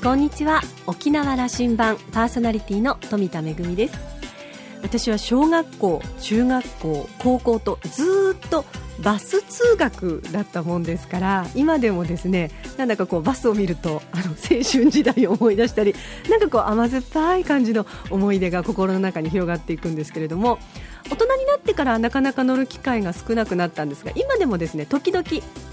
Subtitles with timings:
[0.00, 0.60] こんにちは。
[0.86, 3.98] 沖縄羅針盤パーソナリティの富田恵です。
[4.80, 8.64] 私は小学校中学校高校とずっと
[9.02, 15.94] バス通学だったもんですから今でもですねなんだかこうバスを見るとあの青春時代を思い出したり
[16.28, 20.58] なんかこう甘酸っぱい感じの思い出が心の中に広がっていくんですけれども
[21.10, 25.24] 大人になってからなかなか乗る機会が少なくなったんですが今でもですね時々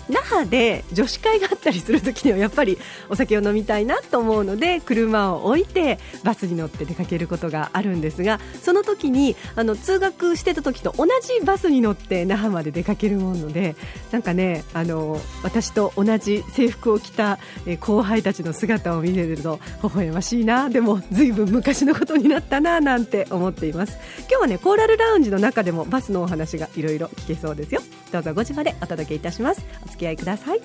[0.09, 2.77] 那覇で女子会があったりする時にはやっぱり
[3.09, 13.75] お酒を飲みたいなと思うので 車を置いてバスに乗って出かけることがあるんですがその時にあの通学してた時と同じバスに乗って那覇まで出かけるもので
[14.11, 17.39] なんかねあの私と同じ制服を着た
[17.79, 23.97] 後輩たちの姿を見れると微笑ましいなでもずいぶん昔のことになったななんて思っています。
[24.29, 27.81] 今日はねコーラルラウンジの中でもバスのお話がいろいろ聞けそうですよ。
[28.11, 29.65] どうぞ5時までお届けいたします。
[29.83, 30.61] お付き合いください。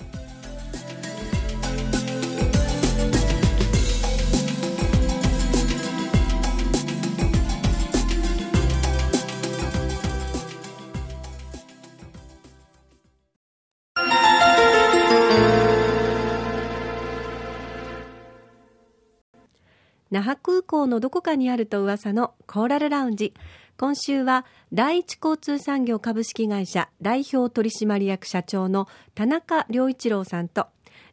[20.13, 23.33] 那覇空港のどこかにあると噂のコーラルラウンジ。
[23.81, 30.67] 今週は第一交通産業株式会社代表取締役社長の田中良一郎さんと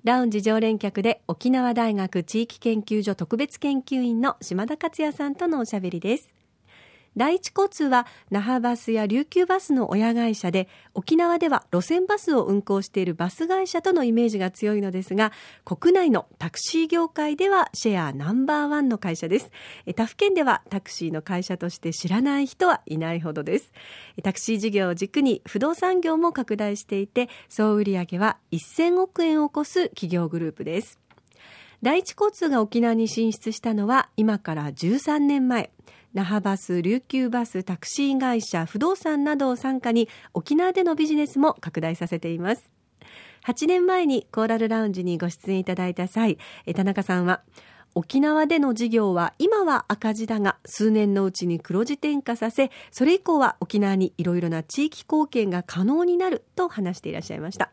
[0.03, 6.36] ラウンジ常連客で沖縄大学地域研究所特別研究員の島田克也さんとのおしゃべりです。
[7.17, 15.31] 第一交通は那覇バスや琉球バスの親会社で沖縄では路線バスを運行しているバス会社とのイメージが強いのですが
[15.65, 19.51] 国内のタクシー業界ではシェアナンバーワンの会社です。
[19.95, 23.71] 他府県ではタクシーの会社として知らない人はいないほどです。
[24.23, 30.99] タクシー事業を軸に不動産業も拡大していて総売上は1000億円を超す企業グループです。
[31.81, 35.71] 第一交通が沖縄に進出したのは今から13年前。
[36.17, 42.71] 那覇バス、琉球バス、タクシー会社、不動産などを参加に沖縄でのビジネスも拡大させています。
[43.45, 46.39] 8年前にコーラルラウンジにご出演いただいた際、
[46.75, 47.43] 田中さんは、
[47.97, 57.71] 沖縄での事業は今は赤字だが数年のうちに黒字転化させそれ以降は沖縄にいろいろな地域貢献が可能になると話していらっしゃいました。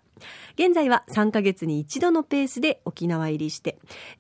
[0.54, 3.76] 現在は3ヶ月に一度のペースで沖縄入りして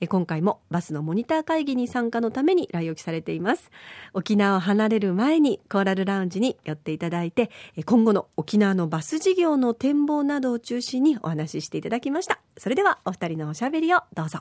[0.06, 3.70] 今回もバスのモニター会議に参加のために来沖されています。
[4.12, 7.50] 沖縄を離れる前にコーラルラウンジに寄っていただいて
[7.86, 12.40] 今後の沖縄のバス事業の展望などを中心にお話ししていただきました。
[12.58, 14.40] それではお二人のおしゃべりをどうぞ。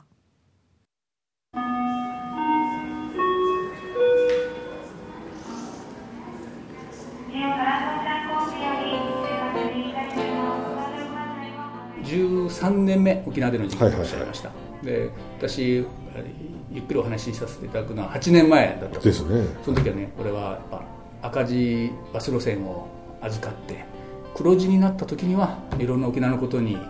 [12.04, 14.26] 13年目沖縄での事業をおっしゃい。
[14.26, 15.86] ました、はいはい、で私
[16.72, 19.46] ゆっくりお話しさせていただくのは8年前だったですね。
[19.64, 20.82] その時はねこれはやっぱ
[21.28, 22.88] 赤字バス路線を
[23.20, 23.84] 預かって
[24.34, 26.84] 黒字になった時にはいろんな沖縄のことにあの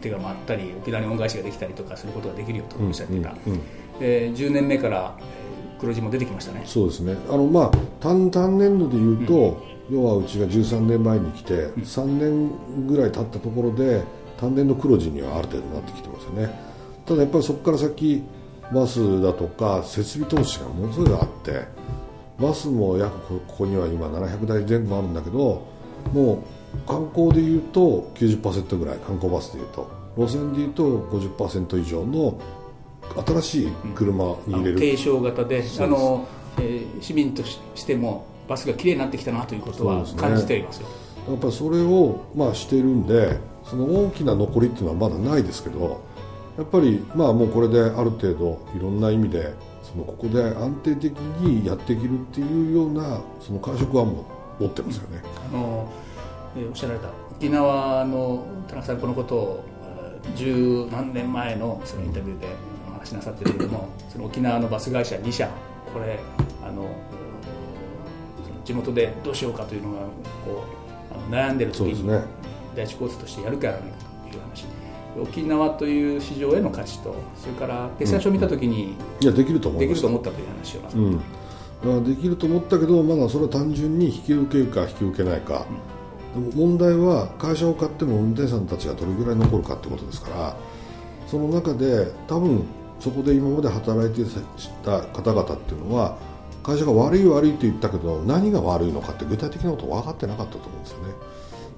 [0.00, 3.62] 手が回ったり沖縄に恩返しができたりとかすることができるよとおっしゃっていた、うんうんう
[3.96, 5.18] ん、で10年目から
[5.80, 6.62] 黒字も出てきましたね。
[6.64, 7.16] そうですね。
[7.28, 7.70] あのまあ
[8.00, 14.02] 単単年度でいうと、うん要はうちが13年前に来て3年ぐらい経ったところで
[14.38, 16.50] 単年の黒字にはある程度なってきてますよね。
[17.04, 18.22] ただやっぱりそこから先
[18.72, 21.66] バスだとか設備投資がものすごいあって
[22.40, 25.68] バスも約ここには今700台前後あるんだけど
[26.14, 30.02] もう観光でいうと90%ぐらい観光バスでいうと。
[30.16, 32.38] 路線でいうと50%以上の
[33.26, 36.26] 新しい車に入れる、継承型であの、
[36.58, 40.94] えー、市民としてもバスがきれいになってきたなということは感じていますよ、ね、
[41.30, 46.04] やっぱりそれを、まあ、しているんでその大きな残りっていうのはまだないですけど
[46.56, 54.24] やっぱりまあもうこれである程度いろんな意味でそのここで安定的にやっていけるっていうようなその感触はも
[54.58, 55.22] 持ってますよね。
[55.50, 55.88] あの
[56.56, 59.64] えー、おっしゃられた沖縄の田中さんこのことを
[60.36, 62.46] 十何年前のそのインタビューで
[62.88, 65.48] お話しなさってるけれどもその沖縄のバス会社2社
[65.92, 66.20] これ
[66.62, 66.88] あの
[68.64, 70.00] 地元でどうしようかというのが
[70.44, 70.64] こ
[71.28, 72.22] う悩んでる時に、ね、
[72.74, 73.96] 第一交通としてやるかやらないか
[74.30, 74.66] という話。
[75.20, 81.00] 沖縄という市場への価値とそれから決算書を見た時に、いやできると思できると思ったという話をなさっ
[81.84, 85.66] うん、できると思ったけどまだそれは単純に引き受けるか引き受けないか、
[86.34, 90.56] うん、問題は会社を買っても運転手さんたちがどれぐらい残るかってことですから
[91.26, 92.64] その中で多分
[93.00, 94.30] そこで今まで働いて
[94.84, 96.16] た方々っていうのは
[96.62, 101.14] 会社が悪い悪いって言ったけど何が悪いのかって具体的なこと分かってなかったと思うんですよね。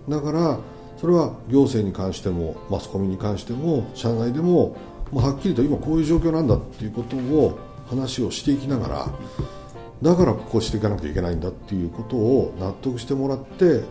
[0.08, 0.58] だから
[0.98, 4.76] それは行政に関してもマスコミに関しても社内でも
[5.10, 7.58] もうはっきりと今こういう状況なんだっていうことを
[7.88, 9.08] 話をしていきながら
[10.02, 13.82] だからこうしていかなきゃいけないんだっていうことを納得してもらって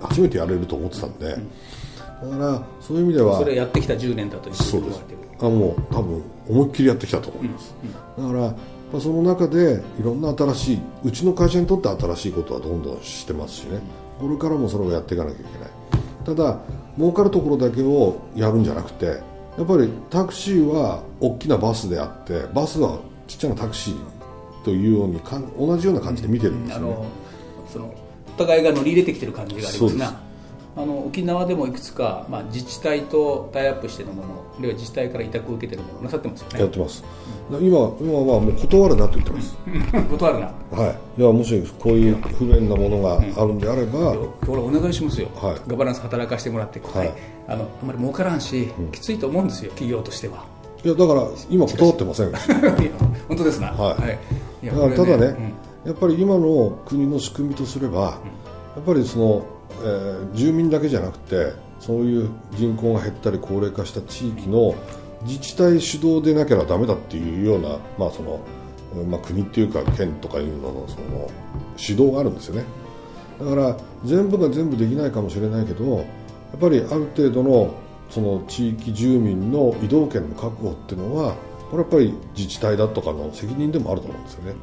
[0.00, 5.18] 初めてやれると思ってたんで、だからそういう意味ではそれやってきた10年だというふうに言われてる。
[5.40, 7.74] あもう多分思いっきりやってきたと思います、
[8.18, 8.54] だから、
[8.92, 13.80] まあ、その中でいろんな新しいうちの会社にとって新しいことはどんどんしてますしね。
[14.18, 15.70] これからもそれをやっていかなきゃいけない。
[16.24, 16.58] ただ
[16.96, 27.06] 儲かるところだけをやるんじゃなくてやっぱりタクシーは大きなバスであってバスはちっちゃなタクシーというようにかん同じような感じで見てるんですよね、あの
[27.68, 27.94] その
[28.34, 30.20] お互いが乗り入れてきてる感じがありますな。
[30.76, 34.28] あの沖縄でもいくつか、まあ、自治体とタイアップしてのもの
[34.58, 36.60] あるいは自治体から委託を受けてるものなさってますよね。
[36.60, 37.02] やってます
[37.58, 39.56] 今今はもう断るなと言ってます、
[40.10, 40.52] 断るな。
[40.70, 44.14] はい、いやもしこういう不便なものがあるんであれば、
[44.46, 45.54] 今日お願いしますよ、はい。
[45.66, 47.12] ガバナンス働かせてもらって、はい。
[47.48, 50.44] あのあんまり儲からんし、きついと思うんですよ企業としては。
[50.84, 52.32] いやだから今断ってません
[53.28, 53.68] 本当ですな。
[53.68, 53.96] は
[54.62, 54.64] い。
[54.64, 54.68] い。
[54.68, 55.52] やだからただね、これうん。
[55.86, 58.10] やっぱり今の国の仕組みとすれば、や
[58.80, 59.42] っぱりその、
[59.82, 64.74] えー住民だけじゃなくてそういう人口が減ったり高齢化した地域の
[65.22, 68.40] 自治体主導でなければダメだっていうような、まあその
[69.08, 71.30] まあ、国っていうか県とかいうののその
[71.78, 72.64] 指導があるんですよね。
[73.38, 76.02] だから全部が全部できないかもしれないけどや
[76.56, 77.74] っぱりある程度の
[78.10, 81.36] その地域住民の移動権の確保っていうのは
[81.70, 84.54] これやっぱり自治体だとかの責任でもあると思うんですよね。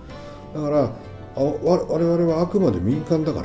[0.54, 0.92] だからあ
[1.38, 3.42] 我々はあくまで民間だか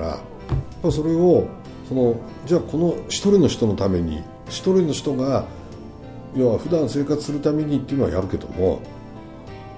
[0.83, 1.47] らそれを
[1.89, 2.17] その
[2.47, 5.47] じゃあこの一人の人のために一人の人が
[6.35, 8.81] 要は普段生活するためにっていうのはやるけども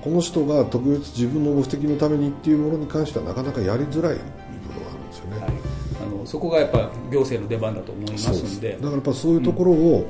[0.03, 4.21] この人が特別自分の目的のためにっていうものに関してはなかなかやりづらい部
[4.75, 5.41] 分があるんですよね。
[5.41, 5.51] はい。
[6.03, 8.73] あのそこがやっぱ行政の出番だと思いますんで。
[8.73, 10.07] だからやっぱそういうところを、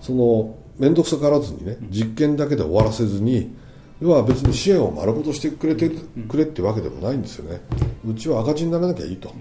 [0.00, 3.54] その面倒くさがらずにね実験だけで終わらせずに
[4.00, 5.90] 要は別に支援を丸ごとしてくれて
[6.28, 7.60] くれってわけでもないんですよね。
[8.04, 9.32] うちは赤字にならなきゃいいと、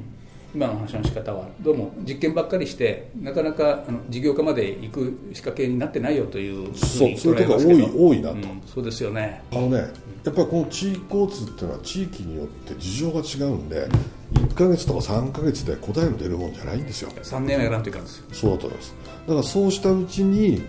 [0.55, 8.05] 今の話の仕方はどうも実験ばっかりしてなかなかあの事業化まで行く仕掛けになってないよというそうそういうところ捉えますけど。
[8.07, 8.35] 多い多いなと。
[8.35, 9.43] うんそうですよね。
[9.51, 9.77] あのね
[10.23, 13.87] やっぱりこの地域交通っていうのは地域によって事情が違うんで
[14.33, 17.09] 1ヶ月とか3ヶ月で答えの出るもんじゃないんですよ。
[17.09, 18.25] 3年はやらんといかんですよ。
[18.31, 18.95] そうだと思います。
[19.27, 20.63] だからそうしたうちに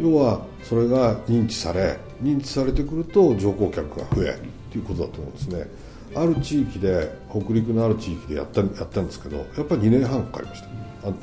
[0.00, 4.38] 要はそれが認知され認知されてくると乗降客が増え
[4.70, 5.66] ということだと思うんですね
[6.14, 10.68] ある地域で北陸のある地域でやったやったんですけどやっぱり2年半かかりました。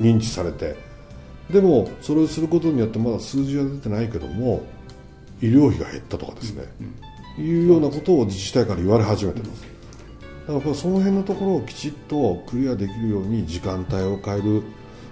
[0.01, 0.75] 認知されて。
[1.50, 4.63] でもそれをすることによってまだ数字は出てないけども
[5.41, 6.63] 医療費が減ったとかですね、
[7.39, 9.65] いうようなことを自治体から言われ始めてます。
[10.47, 14.63] だからその辺のところをきちっとクリアできるように時間帯を変える。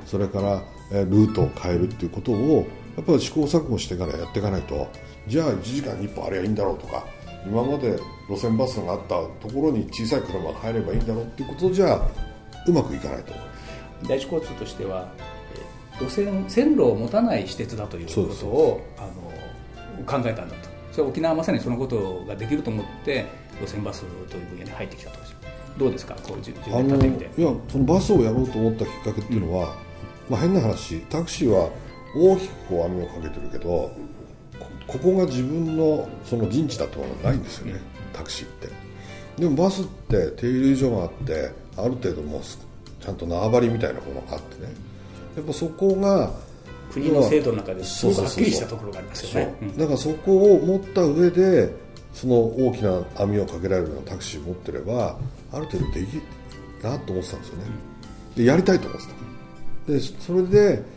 [0.06, 0.64] それから
[1.06, 2.66] ルートを変えるっていうことを
[2.96, 4.90] やっぱり試行錯誤してからやっていかないと
[5.28, 7.06] じゃあ1時間に1本あればいいんだろうとか
[7.46, 7.98] 今まで
[8.30, 11.96] 路線バスがあったところに小さい車が入ればいいんだろうっていうことじゃ
[12.68, 13.34] うまくいかないと
[14.08, 15.08] 第一交通としては
[15.54, 19.02] えー路線線路を持たない私鉄だということをあ
[20.00, 20.70] の考えたんだと。
[20.92, 23.26] それは沖縄はまさにそのことができると思って
[23.60, 25.18] 路線バスという分野に入ってきたと。
[25.78, 26.14] どうですか？
[26.16, 27.42] こう10 10あの年経ってみて。
[27.42, 29.76] いやそのバスをやろうと思ったきっかけっていうのは、
[30.30, 31.70] まあ、変な話タクシーは
[32.16, 33.92] 大きくこう網をかけてるけどこ
[34.88, 37.80] ここが自分のその陣地だとはないんですよね、
[38.14, 38.70] タクシーって。
[39.38, 42.58] でもバスって停留所があってある程度もうす
[43.00, 44.74] ちゃんと縄張りみたいなものがあってね。
[45.36, 46.32] やっぱそこが
[46.92, 49.56] 国の制度の中ですごくはっきりしたところがありますよね。
[49.78, 51.72] だからそこを持った上で
[52.14, 55.18] その大きな網をかけられるようなタクシーを持ってれば
[55.52, 56.22] ある程度できる
[56.82, 57.64] なと思ってたんですよね。
[58.36, 59.08] でやりたいと思って
[59.86, 59.94] た。
[59.94, 60.97] でそれで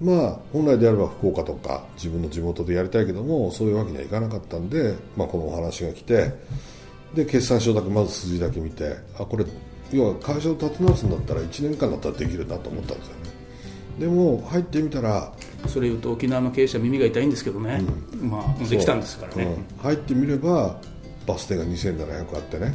[0.00, 6.32] まあ本来であれば福岡とか自分の地元でやりたいけどもそういうわけにはいかなかったんで、まあ、このお話が来て
[7.14, 9.44] で決算書だけまず数字だけ見てあこれ
[9.92, 13.30] 要は会社を立て直すんだったら1年間だったらできるなと思ったんですよね。
[13.98, 15.32] でも入ってみたら
[15.66, 17.82] それ言うと沖縄の経営者耳が痛いんですけどね、
[18.22, 19.48] まあできたんですからね、う。
[19.48, 19.82] ん。
[19.82, 20.80] 入ってみれば
[21.26, 22.74] バス停が2700あってね。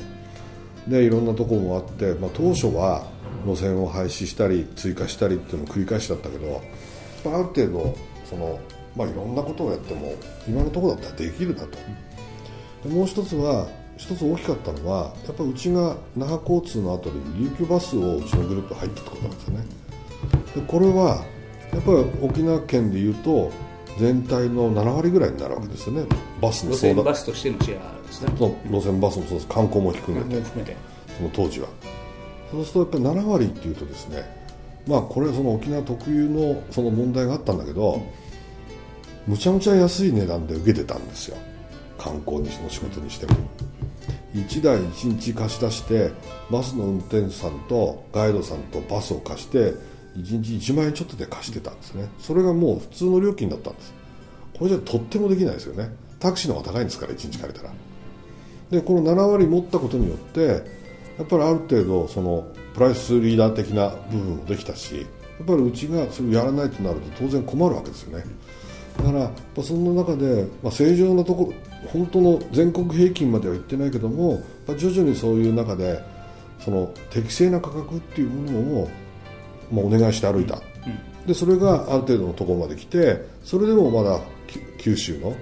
[0.88, 3.08] でいろんなところもあって、まあ、当初は
[3.46, 6.62] 路線を廃止したり追加したりっていうのを繰り返しだったけど
[7.25, 7.96] ぱある程度
[8.29, 8.60] その、
[8.96, 10.13] まあ、いろんなことをやっても
[10.48, 11.77] 今のところだったらできるなと。
[12.84, 13.67] でもう一つは
[13.98, 19.65] 一つ大きかったのはやっぱうちが那覇交通の後に琉球バスをうちのグループ入ったってことなんですよね。
[20.55, 21.25] でこれは
[21.74, 23.51] やっぱり沖縄県でいうと
[23.98, 26.05] 全体の7割ぐらいになるわけですよね。
[26.41, 28.34] バスの路線バスとしてのシェアですね。
[28.38, 29.48] 路線バスもそうです。
[29.48, 30.77] 観光も含めて、含めて。
[31.17, 31.67] その当時は。
[32.51, 34.45] そうするとやっぱり7割っていうとですね
[34.88, 38.01] まあこれその沖縄特有のその問題があったんだけど
[39.27, 41.38] むちゃむちゃ安い値段で受けてたんですよ。
[41.98, 43.36] 観光にの仕事にしても。
[44.36, 46.12] 1台1日貸し出して
[46.51, 49.74] バスの運転手さんとガイドさんとバスを貸して
[50.18, 52.10] 1日1万円ちょっとで貸してたんですね。
[52.20, 53.94] それがもう普通の料金だったんです。
[54.58, 55.89] これじゃとってもできないですよね。
[56.20, 57.74] タクシーの方が高いんですから1日借りたら。
[58.72, 60.63] でこの7割持ったことによって
[61.17, 65.01] やっぱりある程度そのプライスリーダー的な部分もできたし
[65.38, 68.25] やっぱりうちがそれをやらないとなると当然困るわけですよね。
[68.98, 71.53] だからそんな中で、まあ、正常なところ
[71.88, 76.01] 本当の全国平均までは行ってないけども、まあ、徐々にそういう中で
[76.60, 78.89] その適正な価格っていうものを、
[79.72, 80.60] まあ、お願いして歩いた、う
[81.24, 84.19] ん、でそれがある程度のところまで来てそれでもまだ
[84.77, 85.36] 九州の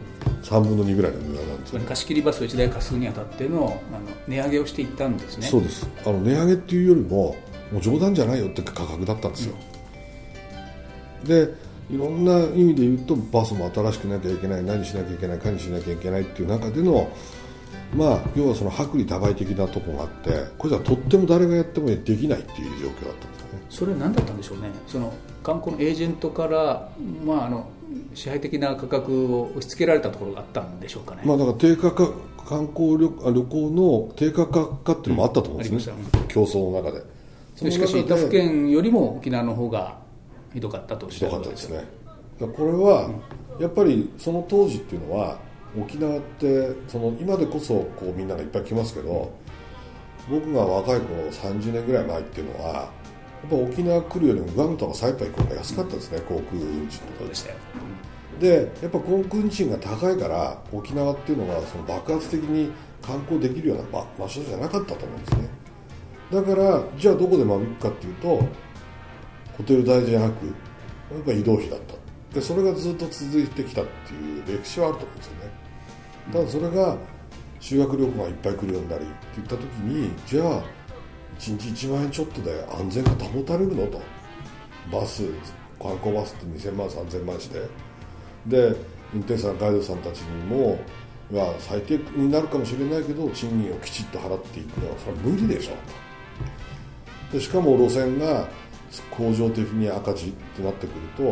[0.43, 1.81] 3分の2ぐらいの値段なんですね。
[1.87, 5.47] 貸し切りバスを1台貸すにあたってのあの値上げをしていったんですね。
[5.47, 5.87] そうです。
[6.05, 7.35] あの値上げっていうよりも
[7.73, 9.55] もう冗談じゃないよって価格だったんですよ、
[11.21, 11.53] うん、で
[11.89, 17.11] いろんな意味で言うとバスも新しくなきゃいけない何しなきゃいけないかにしなきゃいけないっていう中での
[17.95, 23.65] まあ要はその薄利多売的なところがあってこれじゃとっても誰がやってもできないっていう状況だったんですよね。
[23.69, 24.69] それは何だったんでしょうね。
[24.87, 25.13] その
[25.43, 26.89] 観光のエージェントから、
[27.25, 27.67] まあ、あの
[28.13, 37.03] 支配的な価格を押し付けられたところがあったんでしょうかね、まあ、だから低価格観光旅旅行の低価格化っていうのもあったと思うんですね、うん、競争の中で。
[37.71, 39.97] しかし他府県よりも沖縄の方が
[40.53, 41.85] ひどかったとひどかったですね。
[42.39, 43.09] これは
[43.59, 45.37] やっぱりその当時っていうのは
[45.79, 49.31] 沖縄ってその今でこそこうみんながいっぱい来ますけど
[50.29, 52.89] 僕が若い頃30年ぐらい前っていうのは
[53.49, 57.35] ぱ沖縄来るよりもグアムとかサイパン行く方が安かったですね航空運賃とかで。
[57.35, 57.57] したよ、
[58.39, 62.71] でやっぱ航空運賃が高いから沖縄っていうのはその爆発的に
[63.01, 63.83] 観光できるような
[64.17, 65.49] 場所じゃなかったと思うんですね。
[66.31, 68.47] だからじゃあどこで間引くかっていうと
[69.57, 70.51] ホテル代じゃなくや
[71.19, 71.93] っぱ移動費だった。
[72.33, 75.51] でそれがずっと続いてきたっていう歴史はあると思うんですよね。
[76.31, 76.97] ただそれが
[77.59, 80.63] 修学旅行がいっぱい来るようになりって言った時にじゃあ
[81.43, 84.01] 1日1万円ちょっとで安全が保たれるのと。
[84.91, 85.23] バス
[85.81, 87.59] 観光バスって2000万3000万して。
[88.47, 88.75] で
[89.13, 90.79] 運転手さんガイドさんたちにも
[91.31, 95.71] が最低になるかもしれないけど賃金をきちっと払っていくのはそれは無理でしょ
[97.31, 97.37] と。
[97.37, 98.47] でしかも路線が
[99.11, 101.23] 恒常的に赤字ってなってくると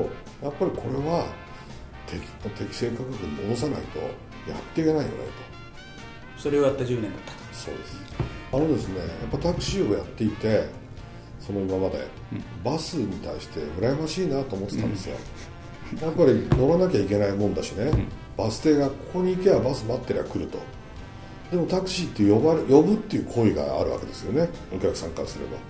[0.44, 1.26] やっぱりこれは
[2.08, 2.22] 適
[2.58, 4.00] 適正価格に戻さないと
[4.50, 5.10] やっていけないよね
[6.36, 6.42] と。
[6.42, 7.38] それをやった10年だったと。
[7.54, 10.68] そうですあのですねやっぱタクシーをやっていて
[11.40, 15.18] その今まで、うん、バスに対して羨ましいなと思ってたんですよ、
[15.94, 20.60] うん、やっぱり乗らなきゃいけないもんだしね、うん、バス停がここに行けばバス待ってりゃ来ると。
[21.52, 24.48] でもタクシーって呼ばれ呼ぶっていう行為があるわけですよね。
[24.74, 25.52] お客さんからすれば。
[25.52, 25.66] だか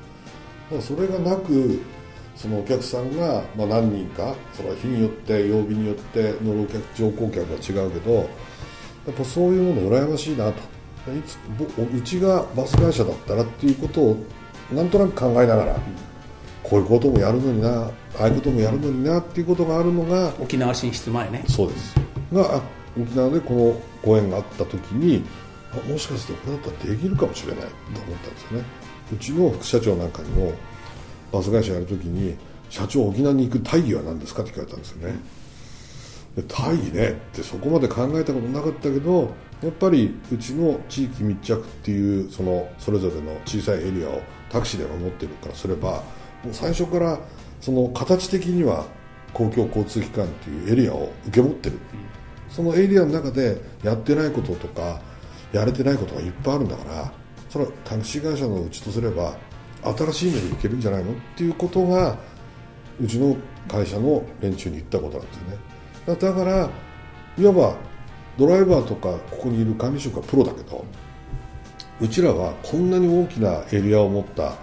[0.76, 1.82] らそれがなく
[2.36, 8.24] そのお客さんが、まあ、何人かその日によって曜日によって乗るお客乗降客は違うけどや
[9.12, 10.71] っぱそういうもの羨ましいなと
[11.10, 11.38] いつ
[11.98, 14.18] うちがバス会社だったらっていうことを
[14.72, 15.76] なんとなく考えながら、
[16.64, 17.90] こういうこともやるのにな
[18.20, 21.44] ああいうこともやるのになっていうことがあるのが沖縄進出前ね。
[21.48, 21.96] そうです。
[22.32, 22.62] が
[23.00, 25.24] 沖縄でこのご縁があった時に
[25.90, 27.68] もしかしてこれだったらできるかもしれないと
[28.02, 28.66] 思ったんですよね。
[29.14, 30.54] うちの副社長なんかにも
[31.32, 32.36] バス会社やるときに
[32.70, 35.14] 社長沖縄に行く大義は何ですかって聞かれたんですよね。
[35.14, 35.20] で
[36.48, 46.04] 大義ねってそこまで考えたことなかったけどやっぱりうちの地域密着っていうそのそれぞれの小さいエリアをタクシーで守ってるからすれば
[46.44, 47.20] もう最初から
[47.60, 48.86] その形的には
[49.34, 51.78] 公共交通機関っていうエリアを受け持ってる、
[52.50, 55.00] そのエリアの中でやってないこととか
[55.54, 57.14] やれてないことがいっぱいあるんだから
[57.50, 59.36] それはタクシー会社のうちとすれば
[59.84, 61.12] 新しい目でいけるんじゃないの？
[61.12, 62.18] っていうことが
[63.02, 63.36] うちの
[63.68, 65.71] 会社の連中に言ったことなんですよね。
[66.06, 66.70] だから
[67.38, 67.76] いわば
[68.38, 70.84] ドライバーとかここにいる管理職はプロだけど
[72.00, 74.56] うちらはこんなに大きなエリアを持った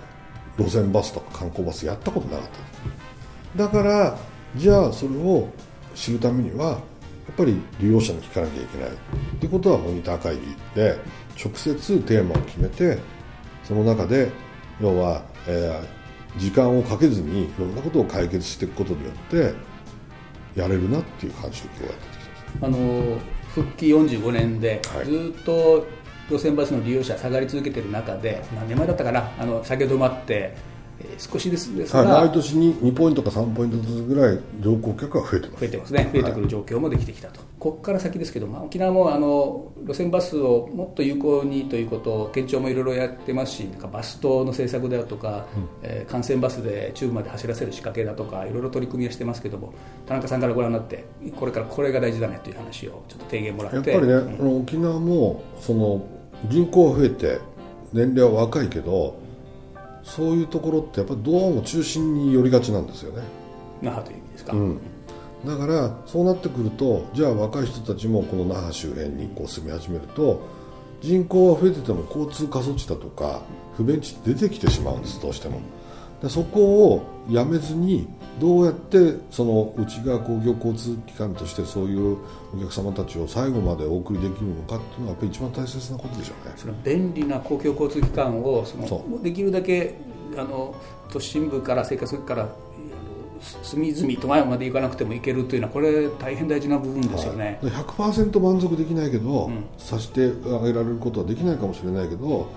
[0.59, 2.49] 路線バスとか観光バスやったことなかっ
[3.57, 3.64] た。
[3.64, 4.18] だから
[4.57, 5.49] じゃあそれを
[5.95, 6.76] 知るためにはや
[7.33, 8.90] っぱり利用者に聞かなきゃいけない。
[8.90, 8.95] っ
[9.40, 10.40] てことはモニター会議
[10.75, 10.99] で
[11.42, 12.99] 直接テーマを決めて
[13.62, 14.33] その中で
[14.80, 19.54] 要は、えー、時間をかけずにいろんなことを解決していくことによって
[20.58, 23.18] やれるなっていう感触をやってきてあの
[23.54, 25.86] 復帰45年で、ずっと
[26.30, 30.54] 路線バスの利用者下がり続けている中で何年前だったかなあの下げ止まって
[31.00, 35.60] えー少しですですが、はい、毎年に2ポイントか3ポイントずつぐらい乗降客は増えてます。
[35.60, 45.46] 増えてますね、増えてくる状況もできてきたと、ここから先ですけど、まあ、沖縄もあの路線バスをもっと有効にということを、県庁もいろいろやってますし、なんかバス島の政策であるとか、
[45.82, 49.74] えー幹線バスで中部まで走らせる仕掛けだとか、いろいろ取り組みはしてますけども、
[50.06, 51.04] 田中さんからご覧になって、
[51.36, 53.90] これからこれが大事だねという話をちょっと提言もらって。
[53.90, 54.56] やっぱりね、うん。
[54.60, 56.04] 沖縄もその
[56.48, 57.38] 人口が増えて
[57.92, 59.16] 年齢は若いけど
[60.08, 63.22] そういうところってやっぱりどうも中心に寄りがちなんですよね、
[63.82, 64.80] 那覇という意味ですか、うん、
[65.44, 70.40] だからそうなってくるとじゃあ若い人たちもこの那覇周辺にこう住み始めると
[71.02, 73.42] 人口は増えてても交通過疎地だとか
[73.76, 75.60] 不便地って出てきてしまうんですどうしても
[76.22, 78.08] でそこをやめずに
[78.40, 82.18] どうやってその内側工業交通機関としてそういう
[82.54, 86.54] お客様たちを最後までお送りできるのかっていうのはやっぱり一番大切なことでしょうね。
[86.56, 89.94] その便利な公共交通機関をそのそできるだけ
[90.37, 90.75] あの
[91.10, 92.48] 都心部から生活から
[93.62, 99.64] 隅々と前まで行かなくても行けるというのはこれ大変大事な部分ですよね、はい、で100%満足できないけど、うん。
[99.78, 102.48] させてあげられることはできないかもしれないけど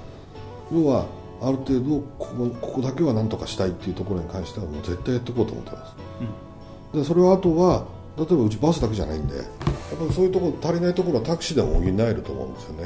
[0.72, 1.06] 要は
[1.42, 5.96] ある程度ここここだけは何とかしたいっていうところに関してはもう絶対やっていこうと思ってます。
[6.98, 7.86] でそれはあとは
[8.18, 12.86] 例えばうちバスだけじゃないんでやっぱりそういうところ足りないところはタクシーでも補えると思うんですよね。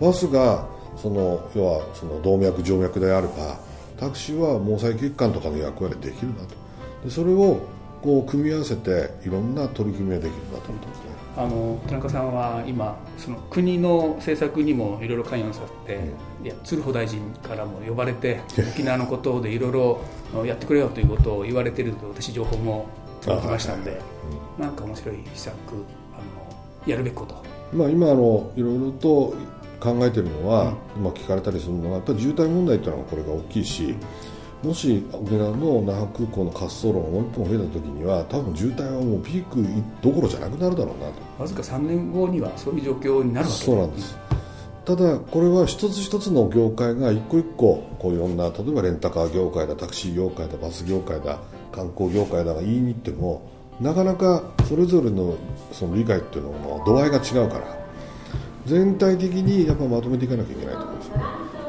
[0.00, 3.58] バスがその要はその動脈静脈であれば
[3.98, 6.54] タクシーは毛細血管とかの役割できるなと。
[7.04, 7.60] でそれを
[8.04, 11.04] こう組み合わせていろんな取り組みができるなと思ってますね。
[11.38, 15.98] あの田中さんは今その国の政策にもいろいろ関与なさって、
[16.44, 18.42] いや鶴保大臣からも呼ばれて
[18.74, 20.00] 沖縄のことでいろいろ
[20.44, 22.84] やってくれよということを言われていると私情報も
[23.22, 23.98] 届きましたんで、
[24.58, 25.54] なんか面白い施策
[26.12, 27.36] あのやるべきこと。
[27.72, 29.34] まあ、今あのいろいろと
[29.80, 33.96] 考えているのは、まあ、聞かれたりするのはやっぱり渋滞問題というのはこれが大きいし
[34.64, 39.62] もし沖縄の那覇空港の滑走路がもう一本増えた時には多分渋滞はもうピーク
[40.00, 41.42] どころじゃなくなるだろうなと。
[41.42, 44.18] わずか3年後にはそういう状況になるわけそうなんです。
[44.86, 51.38] ただこれは一つ一つの業界が一個一個こういろんな例えばレンタカー業界だタクシー業界だバス業界だ
[51.72, 55.36] 観光業界だが言いに行ってもなかなかそれぞれの
[55.72, 57.84] その理解っていうのの度合いが違うから
[58.66, 61.13] 全体的にやっぱまとめていかなきゃいけないと思うんですよ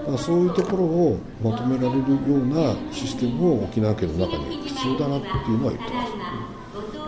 [0.06, 6.12] ねだからそういうところをまとめられるようなシステムを沖縄県の中に必要だなっていうのは言ってます。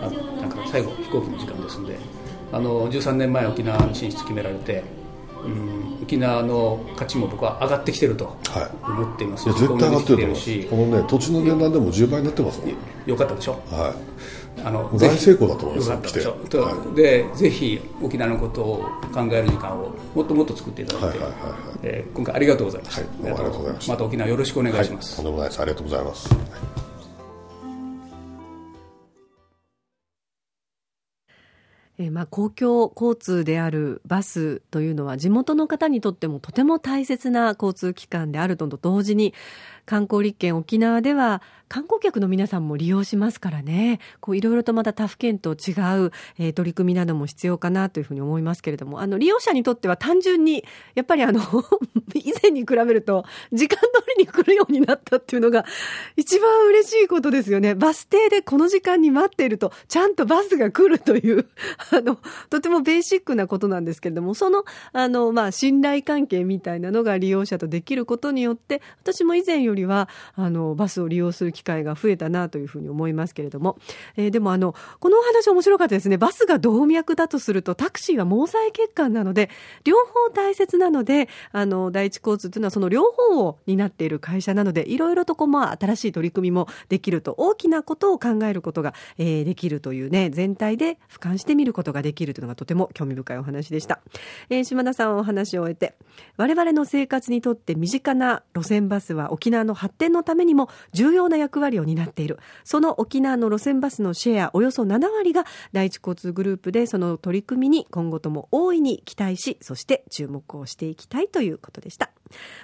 [0.00, 1.98] あのなんか最後飛行機の時間ですので
[2.52, 4.84] あの13年前沖縄に進出決められて、
[5.44, 8.90] うん、沖縄の価値も僕は上がってきてるとはい。
[8.90, 10.66] 思っています、いや絶対上がってると思いますし。
[10.70, 12.70] このね土地の値段でも10倍になってますもん
[13.06, 13.52] よかったでしょ。
[13.70, 14.08] はい
[14.64, 21.60] あの大成功だと思いますよかったでぜひ沖縄のことを考える時間をもっともっと作っていただいて、はいはいはいはい。
[21.82, 23.92] えー今回ありがとうございました、はいありがとうございました。
[23.92, 25.60] また沖縄よろしくお願いします、はい、とんでもないです。
[25.60, 26.28] ありがとうございます、
[31.98, 39.34] えーまあ、公共交通であるバスというのは地元の方にとってもとても大切な交通機関であるのと同時に
[39.88, 44.00] 観光立県沖縄では観光客の皆さんも利用しますからね。
[44.20, 49.00] こういろいろとまた他府県と違う、えー取り組みなども必要かなというふうに思いますけれども。
[49.00, 51.40] あの利用者にとっては単純にやっぱりあの
[52.14, 53.84] 以前に比べると時間通
[54.16, 55.64] りに来るようになったっていうのが
[56.16, 57.74] 一番嬉しいことですよね。
[57.74, 61.46] バス停でこの時間に待っているとちゃんとバスが来るという
[61.92, 62.18] あの
[62.50, 64.34] とてもベーシックなことなんですけれども。
[64.34, 73.78] そのあの、まあ、信頼関係みたいなのが利用者とできることによって私も以前よりはあのバスを利用する機会が増えたなというふうに思いますけれども、
[74.16, 76.18] えーでもあのこのお話面白かったですね。
[76.18, 79.50] バスが動脈だとするとタクシーは毛細血管なので
[79.84, 94.00] 両方大切なのであの第一交通というのはその両方を担っている会社なのでいろいろとこう、まあ、新しい取り組みもできると大きなことを考えることが、えーできるというね全体で俯瞰してみることができるというのがとても興味深いお話でした、
[94.50, 95.94] えー島田さんお話を終えて
[96.36, 112.10] 我々の生活にとって身近な路線バスは沖縄の発展のためにも重要な役割を担っているその沖縄の路線バスのシェアおよそ7割が第一交通グループでその取り組みに今後とも大いに期待しそして注目をしていきたいということでした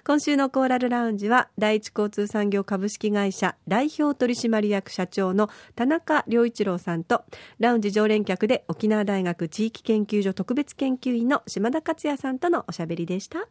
[0.06, 7.24] 今週のコーラルラウンジは第一交通産業株式会社代表取締役社長の田中良一郎さんと
[7.58, 13.48] ラウンジ常連客で沖縄大学地域研究所特別研究員の島田克也さんとのおしゃべりでした。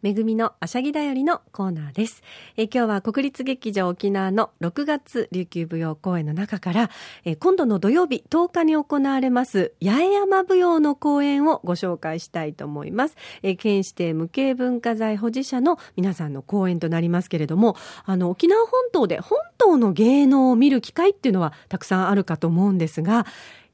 [0.00, 2.22] めぐみのあしゃぎだよりのコーナーです。
[2.56, 6.90] え今日は国立劇場沖縄の6月琉球舞踊公演の中から、
[7.24, 13.16] え今度の土曜日10日に行われます八重山舞踊の公演をご紹介したいと思います。
[13.42, 23.26] え県指定無形文化財保持者の皆さんの公演となりますけれども、あの沖縄本島で本島の芸能を見る機会っていうのはたくさんあるかと思うんですが、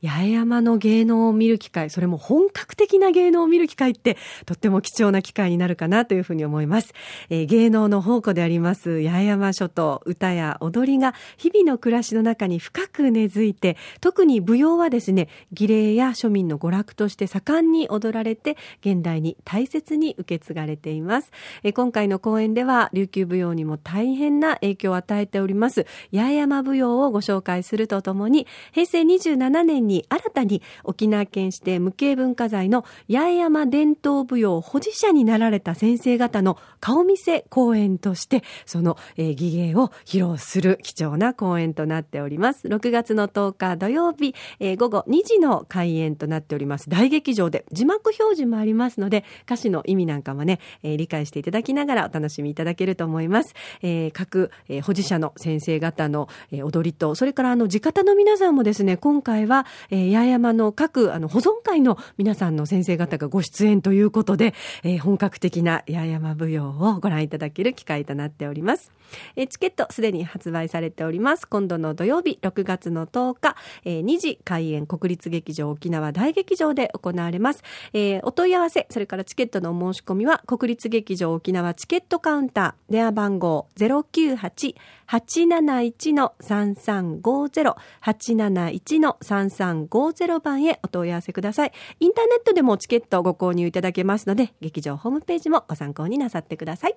[0.05, 6.93] 八重山の芸能を見る機会、それも本格的な芸能を見る機会って、とっても貴重な機会になるかなというふうに思います。
[7.31, 21.31] えー芸能の宝庫であります八重山諸島、歌や踊りが日々の暮らしの中に深く根付いて、特に舞踊はですね、儀礼や庶民の娯楽として盛んに踊られて、現代に大切に受け継がれています。
[21.63, 42.69] えー今回の公演では、琉球舞踊にも大変な影響を与えております、八重山舞踊をご紹介するとともに、平成27年に新たに沖縄県指定無形文化財の八重山伝統舞踊保持者になられた先生方の顔見せ公演として、その、えー技芸を披露する貴重な公演となっております。
[42.69, 46.89] 6月の10日土曜日、えー午後2時の開演となっております。
[46.89, 53.55] 大劇場で字幕表示もありますので、歌詞の意味なんかもね、えー理解していただきながらお楽しみいただけると思います。
[53.83, 68.91] えー各、えー保持者の先生方の、えー踊りと、それからあの、地方の皆さんもですね、今回は、えー八重山の各あの保存会の皆さんの先生方がご出演ということで、えー本格的な八重山舞踊をご覧いただける機会となっております。
[69.37, 71.47] えーチケットすでに発売されております。
[71.47, 77.63] 今度の土曜日6月の10日、えー2時開演国立劇場沖縄大劇場で行われます。
[77.93, 84.75] えーお問い合わせ、それからチケットのお申し込みは国立劇場沖縄チケットカウンター、電話番号098
[85.09, 91.73] 871-3350、871-3350番へお問い合わせください。
[92.01, 96.97] インターネットでもチケットをご購入いただけますので、劇場ホームページもご参考になさってください。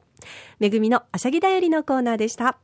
[0.60, 2.58] めぐみのあしゃぎだよりのコーナーでした。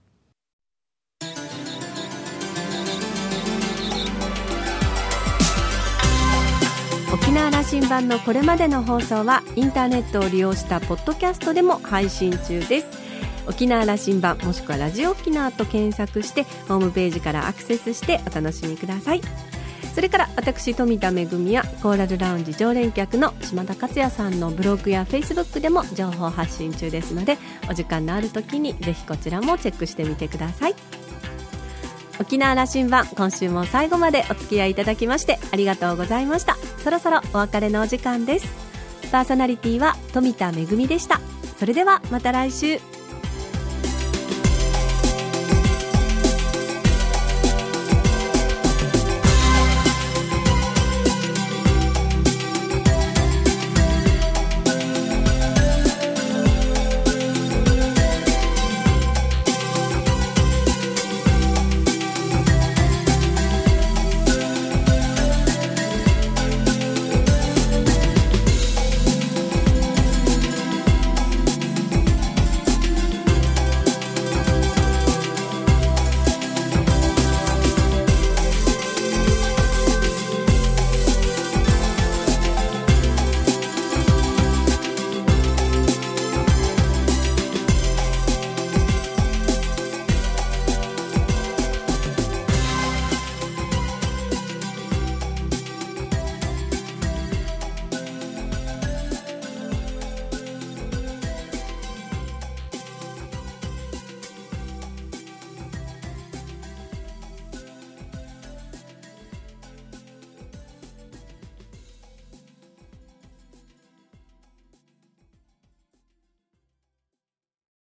[7.14, 13.03] 沖縄羅針盤のこれまでの放送はインターネットを利用したポッドキャストでも配信中です
[13.48, 19.22] 沖縄羅針盤もしくはラジオ沖縄と検索してホームページからアクセスしてお楽しみください。
[19.94, 27.38] それから私富田恵やコーラルラウンジ常連客の島田克也さんのブログやフェイスブックでも情報発信中ですので
[27.70, 30.76] お時間のある時にぜひこちらもチェックしてみてください。
[32.20, 36.58] 沖縄羅針盤今週も最後までお付き合いいただきましてありがとうございました。
[36.84, 38.48] そろそろお別れのお時間です。
[39.12, 41.22] パーソナリティは富田恵でした。
[41.60, 42.80] それではまた来週。